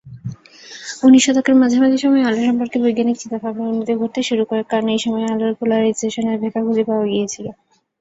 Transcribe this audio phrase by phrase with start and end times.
[1.03, 5.29] উনিশ শতকের মাঝামাঝি সময়ে আলো সম্পর্কে বৈজ্ঞানিক চিন্তাভাবনার উন্নতি ঘটতে শুরু করে, কারণ এই সময়ে
[5.31, 7.45] আলোর "পোলারাইজেশন"-এর ব্যাখ্যা খুঁজে পাওয়া গিয়েছিল।